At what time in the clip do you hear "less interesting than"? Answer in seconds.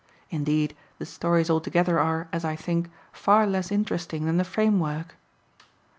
3.45-4.37